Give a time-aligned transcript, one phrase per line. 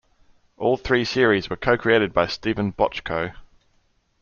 [0.57, 3.35] All three series were co-created by Steven Bochco.